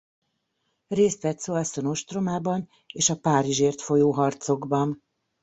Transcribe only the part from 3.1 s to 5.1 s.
Párizsért folyó harcokban.